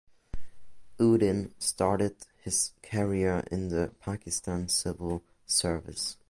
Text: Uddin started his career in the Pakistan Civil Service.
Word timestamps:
Uddin 0.99 1.51
started 1.59 2.15
his 2.43 2.71
career 2.81 3.43
in 3.51 3.67
the 3.67 3.91
Pakistan 4.01 4.67
Civil 4.67 5.21
Service. 5.45 6.17